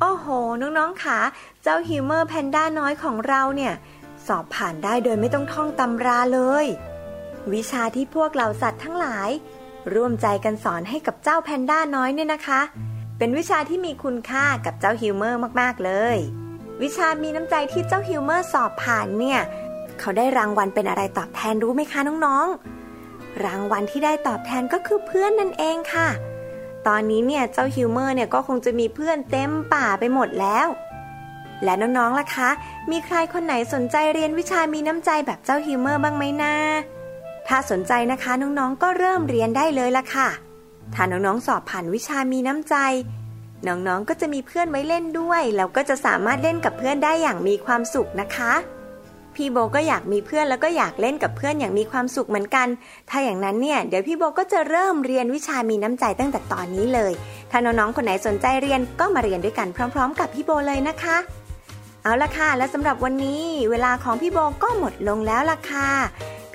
[0.00, 0.26] โอ้โห
[0.60, 1.20] น้องๆค่ะ
[1.62, 3.74] เจ้าฮิวเมอร์แพนด้าน้อยของเราเนี่ย
[4.26, 6.66] สอบผ่านได้โดยไม่ต้องท่องตำราเลย
[7.52, 9.30] วิชาที่พวกเหล่าสัตว์ทั้งหลาย
[9.94, 12.62] ร่วมใจกันสอนให้กับเจ้าแพนด้าน้อยเนี่ยนะคะ
[13.18, 16.16] เป็นวิชาที่มีคุณค่ากับเจ้าฮิวเมอร์มากๆเลย
[16.82, 19.40] วิชามีน้ำใจที่เจ้าฮิวเมอร์สอบผ่านเนี่ย
[20.00, 26.08] เขาได้รางวัลเป็นอะไรตอบแทนรู้ไหมคะน้องๆ รางวัลที่ได้ตอบแทนก็คือเพื่อนนั่นเองค่ะ
[26.86, 30.68] ตอนนี้เนี่ยเจ้าฮิวเมอร์เนี่ยก็คงจะมีเพื่อนเต็มป่าไปหมดแล้ว
[31.64, 32.50] และน้องๆล่ะคะ
[32.90, 36.54] มีใครคนไหนสนใจเรียนวิชามีน้ำใจแบบเจ้าฮิวเมอร์บ้างไหมนะ
[37.48, 40.28] ถ้าสนใจนะคะน้องๆก็เริ่มเรียนได้เลยละค่ะ
[40.94, 42.74] ถ้าน้องๆสอบผ่านวิชามีน้ำใจ
[43.66, 48.52] น้องๆก็จะมีเพื่อนไว้เล่นด้วย แล้วก็จะสามารถเล่นกับเพื่อนได้อย่างมีความสุขนะคะ
[49.34, 52.66] พี่โบก็อยากมีเพื่อนแล้วก็อยากเล่นกับเพื่อนอย่างมีความสุขเหมือนกัน
[53.10, 57.12] ถ้าอย่างนั้นเนี่ยเดี๋ยวพี่โบก็จะเริ่มเรียนวิชามีน้ำใจตั้งแต่ตอนนี้เลย
[57.50, 61.16] ถ้าน้องๆคนไหนสนใจเรียนก็มาเรียนด้วยกันพร้อม ๆ กับพี่โบเลยนะคะ
[62.02, 65.90] เอาละค่ะ และสำหรับวันนี้ เวลาของพี่โบก็หมดลงแล้วล่ะค่ะ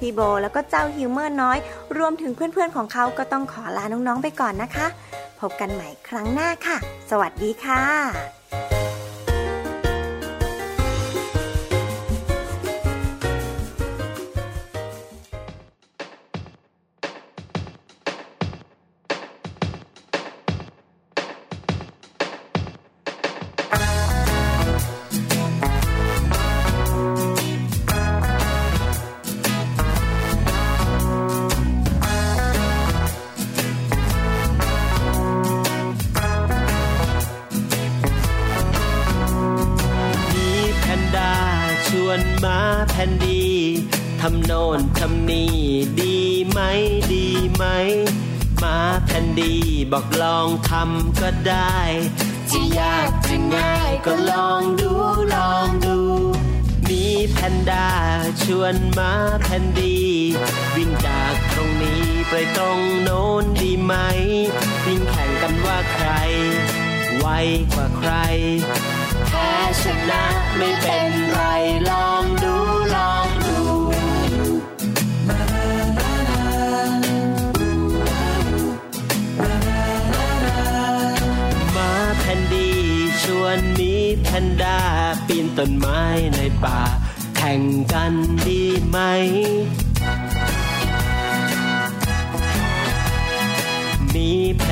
[0.04, 1.58] พี่โบ แล้วก็เจ้าฮิวเมอร์น้อย
[1.98, 4.88] รวมถึงเพื่อนๆของเขาก็ต้องขอลาน้องๆไปก่อนนะคะ
[5.42, 6.78] พบกันใหม่ครั้งหน้าค่ะ
[7.10, 7.84] สวัสดีค่ะ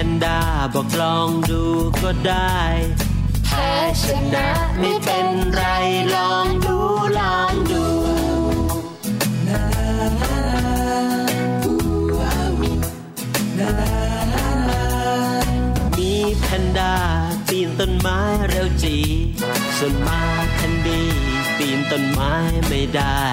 [0.08, 0.40] นด้า
[0.74, 1.64] บอกลองดู
[2.02, 2.58] ก็ได้
[3.46, 3.72] แพ้
[4.04, 4.50] ชนะ
[4.80, 5.64] ไม่เป็นไร
[6.16, 6.78] ลองดู
[7.20, 7.84] ลองดู
[15.98, 16.96] มีแพนด้า
[17.48, 18.98] ปีนต้นไม้เร็วจี
[19.78, 20.22] ส่วนมา
[20.56, 21.10] แคนดี้
[21.58, 22.34] ปีนต้นไม้
[22.68, 23.24] ไม่ได้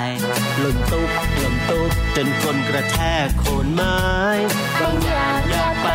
[0.59, 3.99] หล่นตุ๊บหล่นตุ๊บจนคนกระแทกโคนไม้
[4.81, 5.89] บางอย่างอยากไป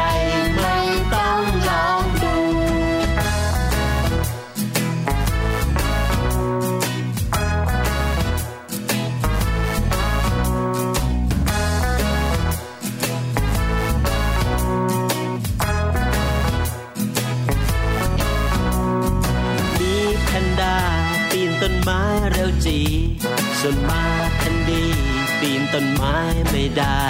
[21.66, 22.80] ต้นไม้เร็วจี
[23.60, 24.04] ส่วนมา
[24.40, 24.86] ทันดี
[25.40, 26.18] ปีนต้นไม้
[26.50, 27.10] ไม่ได้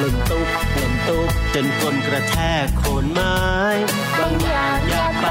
[0.00, 0.48] ลมตุ๊บ
[0.80, 3.36] ลมตุ๊บจนคนกระแทกโคนไม้
[4.18, 5.26] บางอย่างอยากไป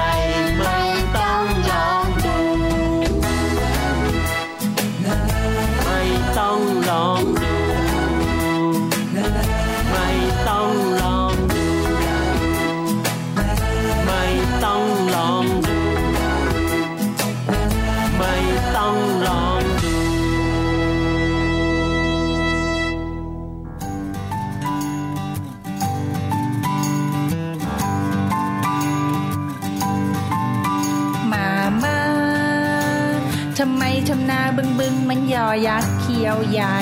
[34.08, 36.80] ทำไมทำนาบึงบึงมันยอยักษ์เขียวใหญ่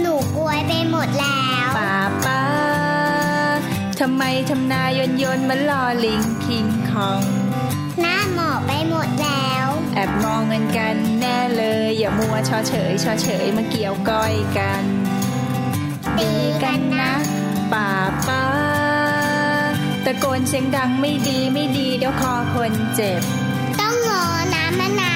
[0.00, 2.42] หนูกลวยไปหมดแล้วป้าป้า
[4.00, 7.22] ทำไมทำนายนยนต์มันลอลิงคิงคอง
[8.00, 14.84] หน้าหมอบไปหมดแล้ว แอบมองเงินกันแน่เลย อย่ามัวชอเฉยชอเฉยมาเกี่ยวก้อยกัน
[16.18, 16.30] ตี
[16.62, 17.12] กันนะ
[17.72, 17.90] ป้า
[18.26, 18.44] ป้า
[20.04, 23.22] ตะโกนเสียงดังไม่ดีไม่ดีเดี๋ยวคอคนเจ็บ
[23.80, 24.22] ต้องงอ
[24.54, 25.12] น้ำมะนา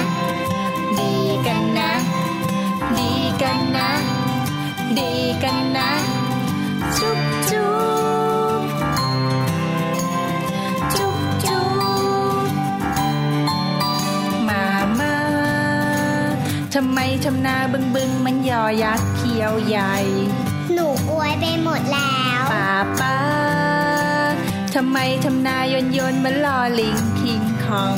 [16.83, 19.95] ำไมทำนาบึงบึงมันยอยักษ์เขียวใหญ่
[20.73, 23.17] หนูกลวยไปหมดแล้วป้าป้า
[24.75, 27.97] ทำไมทำนายนยนต์มันลอลิงคิงคอง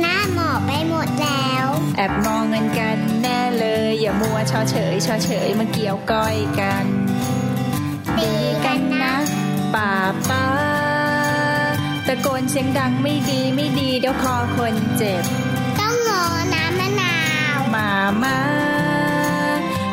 [0.00, 6.86] หน้าหมอบไปหมดแล้ว แอบมองเงินกันแน่เลย อย่ามัวชอเฉยชอเฉยมาเกี่ยวก้อยกัน
[8.16, 8.30] ตี
[8.64, 9.14] กันนะ
[9.74, 9.92] ป้า
[10.28, 10.46] ป้า
[12.06, 15.24] ตะโกนเสียงดังไม่ดีไม่ดีเดี๋ยวคอคนเจ็บ
[18.08, 18.40] มามา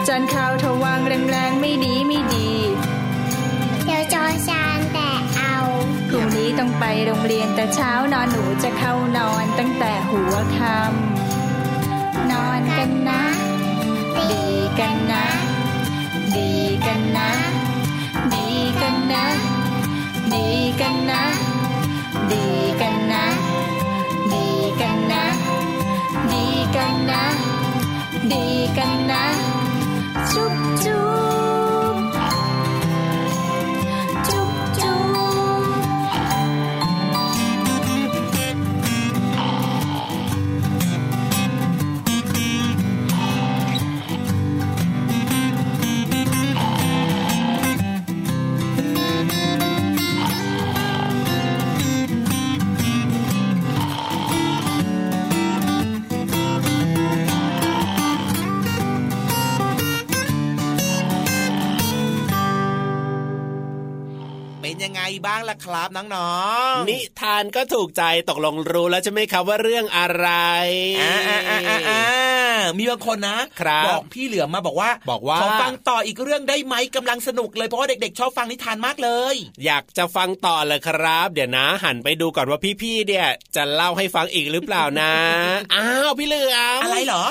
[0.07, 2.49] จานข้าวทวางแรงๆไม่ดีไม่ดี
[3.85, 5.57] เดี๋ยวจอชานแต่เอา
[6.09, 13.23] พรุ่งนี้ต้องไปโรงเรียนแต่เช้านอนหนูจะเข้านอนตั้งแต่หัวค่ำนอนกันนะ
[14.17, 14.33] ดี
[14.79, 15.25] กันนะ
[16.35, 16.51] ดี
[16.85, 17.29] กันนะ
[18.33, 18.47] ดี
[18.81, 19.25] กันนะ
[20.33, 20.47] ดี
[20.81, 21.23] กันนะ
[22.31, 22.45] ดี
[22.81, 23.25] กันนะ
[24.31, 24.47] ดี
[24.81, 25.23] กันนะ
[26.31, 26.45] ดี
[26.75, 27.23] กันนะ
[28.33, 28.47] ดี
[28.77, 29.25] กันนะ
[30.33, 30.53] จุ๊บ
[30.83, 31.03] จุ๊
[31.33, 31.34] บ
[65.25, 66.33] บ้างล่ะครับน้อ
[66.73, 71.59] งนิทานก็ถูกใจตกลงรู้แล้วใช่ไหมครับว่าเรื่องอะไรๆอ่าอ่าอ่า
[71.89, 72.34] อ่า
[72.79, 79.35] มีบางคนนะครับอกพี่เหลือมมาบอกว่าบอกว่าขอฟังต่ออีกเรื่องได้ไหมกำลังสนุกเลยเพราะว่าเด็กๆ ชอบฟังนิทานมากเลย
[79.65, 85.13] อยากจะฟังต่อเลยครับ เดี๋ยวนะ หันไปดูก่อนว่าพี่ๆเนี่ยจะเล่าให้ฟังอีกหรือเปล่านะ
[85.75, 87.23] อ้าวพี่เหลือมอะไรเหรอ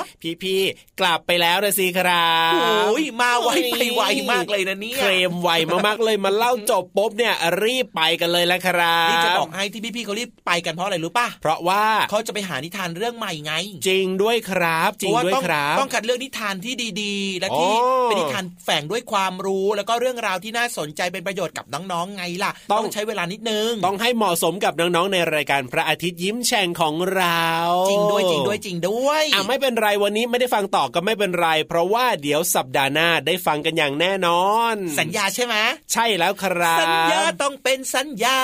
[0.43, 5.49] พี่ๆกลับไปแล้วนะสิครับโอ้ยมาไวไปไวมากเลยนะเนี่ยเคลมไว
[5.87, 7.33] มากๆเลยมาเล่าจบปุ๊บเนี่ย
[7.63, 13.53] รีบไปกันเลยแล้วครับนี่จะบอกให้ที่พี่ๆเขารีบไปกันเพราะอะไรรู้ป่ะเพราะว่าเขาจะไปหานิทานเรื่องใหม่ไง
[13.87, 27.45] จริงด้วยครับจริงเพาะว่าด้วยต้องครับ ต้องคัดเลือกนิทานที่ดีๆ และที่อ๋อเป็นนิทานแฝงด้วยความรู้แล้วก็เรื่องราวที่น่าสนใจเป็นประโยชน์กับน้องๆไงล่ะต้องต้องใช้เวลานิดนึง ต้องให้เหมาะสมกับน้องๆในรายการพระอาทิตย์ยิ้มแฉ่งของเรา
[27.89, 35.55] จริงด้วยจริงด้วยจริงด้วยอะไม่เป็นไรวันนี้ไม่ได้ฟังต่อก็ไม่เป็นไร เพราะว่าเดี๋ยวสัปดาห์หน้าได้ฟังกันอย่างแน่นอน สัญญาใช่ไหม
[35.93, 38.39] ใช่แล้วครับสัญญาต้องเป็นสัญญา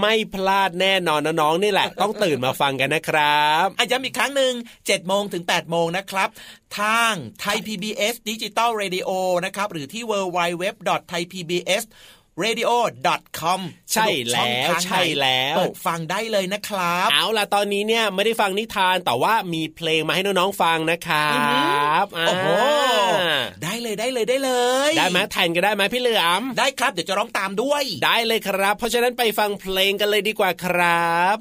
[0.00, 6.28] ไม่พลาดแน่นอนนะน้องนี่แหละ ต้องตื่นมาฟังกันนะครับอาย้ำอีกครั้งหนึ่ง7โมงถึง8โมงนะครับ
[6.78, 9.10] ทางไทย PBS Digital Radio
[9.44, 11.84] นะครับ หรือที่ www.thaipbs
[12.44, 13.60] radio.com
[13.92, 22.46] ใช่แล้วใช่แล้วเปิดฟังได้เลยนะครับ เอาล่ะตอนนี้เนี่ยไม่ได้ฟังนิทานแต่ว่ามีเพลงมาให้น้องๆฟังนะครับโอ้โห
[23.20, 24.52] อ่าได้เลยได้เลยได้เล
[24.90, 31.38] ย ได้ไหมแทนก็ได้ไหมพี่เหลือมได้ครับเดี๋ยวจะร้องตามด้วย ได้เลยครับ เพราะฉะนั้นไปฟังเพลงกันเลยดีกว่าครับ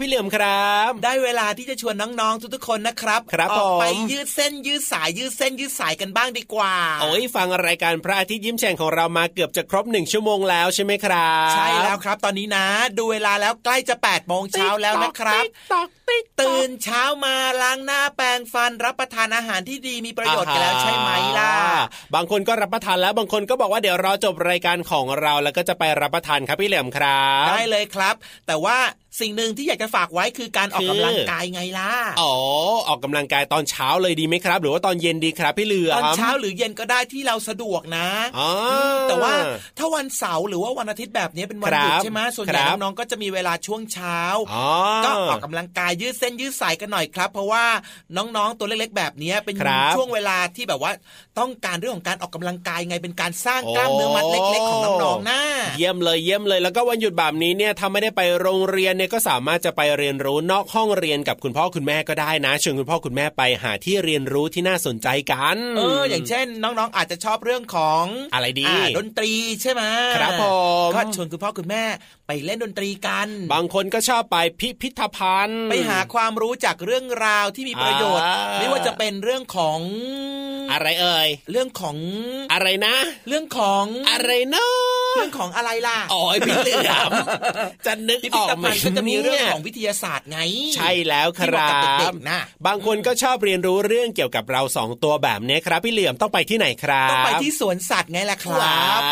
[0.00, 12.66] พี่เหลือมครับ ได้เวลาที่จะชวนน้องๆทุกๆคนนะครับครับออกไปผมยืดเส้นยืดสายยืดเส้นยืดสายกันบ้างดีกว่า โอ้ยฟังรายการพระอาทิตย์ยิ้มแฉ่งของเรามาเกือบจะครบหนึ่งชั่วโมงแล้วใช่ไหมครับ ใช่แล้วครับ ตอนนี้นะ
[12.98, 15.44] ดูเวลาแล้วใกล้จะ8ปดโมงเช้าแล้วนะครับ
[16.40, 21.54] ตื่นเช้ามาล้างหน้าแปรงฟันรับประทานอาหารที่ดีมีประโยชน์กันแล้วใช่ไหมล่ะ
[22.14, 28.14] บางคนก็รับประทานแล้วบางคนก็บอกว่าเดี๋ยวรอจบรายการของเราแล้วก็จะไปรับประทานครับพี่เหลือมครับ ได้เลยครับ
[28.46, 28.76] แต่ว่า
[29.20, 32.34] สิ่งหนึ่งที่อยากจะฝากไว้คือการออกคืกำอลังกายไงล่ะ อ๋อ
[32.88, 38.50] ออกกำลังกายตอนเช้าเลยดีไหมครับ หรือว่าตอนเย็นดีครับพี่เหลือมตอนเช้าหรือเย็นก็ได้ที่เราสะดวกนะอ๋อ
[39.08, 39.34] แต่ว่า
[39.78, 44.18] ถ้าวันเสาร์หรือว่าวันอาทิตย์แบบนี้เป็นวันหยุดครับใช่ไหมส่วนใหญ่ครับน้องๆก็จะมีเวลาช่วงเช้า
[44.52, 44.66] อ๋อ
[45.04, 47.64] ก็ออกกำลังกายยืดเส้นยืดสายกันหน่อยครับ เพราะว่า
[48.16, 50.92] น้องๆตัวเล็กๆ แบบนี้เป็นครับช่วงเวลาที่แบบว่า
[51.38, 55.40] ต้องการเรื่องของการออกกำลังกายไงเป็นการสร้างกล้ามเนื้อมัดเล็กๆของน้องๆนะ
[55.78, 69.32] เยี่ยมเลยเยี่ยมเลยแล้วก็วันหยุดแบบนี้เนี่ยถ้าไม่ได้ไปโรงเรียนเนี่ยก็สามารถจะไปเรียนรู้นอกห้องเรียนกับคุณพ่อคุณแม่ก็ได้นะชวนคุณพ่อคุณแม่ไปหาที่เรียนรู้ที่น่าสนใจกันเอออย่างเช่น น้องๆ อาจจะชอบเรื่องของอะไรดีาดนตรี
[69.62, 69.82] ใช่ไหม
[70.16, 70.44] ครับผ
[70.88, 71.84] มก็ชวนคุณพ่อคุณแม่
[72.26, 79.78] ไปเล่นดนตรีกัน บางคนก็ชอบไปพิพิธภัณฑ์ ไปหาความรู้จากเรื่องราวที่มีประโยชน์อ่าไม่ว่าจะเป็นเรื่องของ
[80.72, 81.96] อะไรเอ่ย เรื่องของ
[82.52, 82.94] อะไรนะ
[83.28, 84.72] เรื่องของอะไรเนาะ
[85.07, 87.10] เรื่องของอะไรล่ะอ๋อพี่เหลือม
[87.86, 90.38] จะนึกพิอพิอกธไหมภัณฑ์ก็จะมีเรื่องนี่ยของวิทยาศาสตร์ไง
[90.76, 99.02] ใช่แล้วคที่เหรัมาะกับเด็บกๆนะบางคนก็ชอบเรียนรู้เรื่องเกี่ยวกับเราสองตัวแบบนี้ครับ พี่เหลี่ยมต้องไปที่ไหนครับต้องไปที่สวนสัตว์ไงล่ะครัว้าบ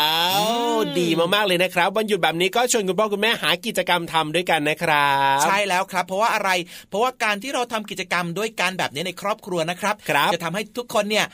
[0.75, 6.49] วดีมากๆเลยนะครับวันหยุดแบบนี้ก็ชวนคุณพ่อคุณแม่หากิจกรรมทำด้วยกันนะครับใช่แล้วครับ เพราะว่าอะไร
[6.89, 11.25] เพราะว่าการที่เราทำกิจกรรมด้วยกันแบบนี้ในครอบครัวนะครับครับจะทำให้ทุกคนเนี่ย